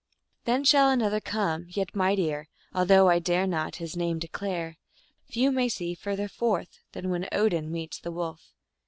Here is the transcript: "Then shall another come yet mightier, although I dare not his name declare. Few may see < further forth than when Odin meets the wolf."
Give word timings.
"Then 0.45 0.63
shall 0.63 0.89
another 0.89 1.19
come 1.19 1.67
yet 1.69 1.93
mightier, 1.95 2.47
although 2.73 3.07
I 3.07 3.19
dare 3.19 3.45
not 3.45 3.75
his 3.75 3.95
name 3.95 4.17
declare. 4.17 4.77
Few 5.27 5.51
may 5.51 5.69
see 5.69 5.93
< 5.93 5.93
further 5.93 6.27
forth 6.27 6.79
than 6.93 7.11
when 7.11 7.29
Odin 7.31 7.71
meets 7.71 7.99
the 7.99 8.11
wolf." 8.11 8.55